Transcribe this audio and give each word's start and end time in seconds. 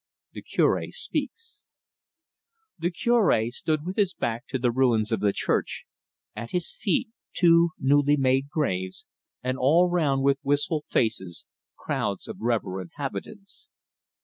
THE 0.31 0.41
CURE 0.41 0.81
SPEAKS 0.89 1.61
The 2.79 2.89
Cure 2.89 3.51
stood 3.51 3.85
with 3.85 3.97
his 3.97 4.15
back 4.15 4.47
to 4.47 4.57
the 4.57 4.71
ruins 4.71 5.11
of 5.11 5.19
the 5.19 5.31
church, 5.31 5.85
at 6.35 6.49
his 6.49 6.71
feet 6.73 7.09
two 7.33 7.69
newly 7.77 8.17
made 8.17 8.49
graves, 8.49 9.05
and 9.43 9.59
all 9.59 9.87
round, 9.91 10.23
with 10.23 10.39
wistful 10.41 10.85
faces, 10.89 11.45
crowds 11.77 12.27
of 12.27 12.39
reverent 12.41 12.93
habitants. 12.95 13.69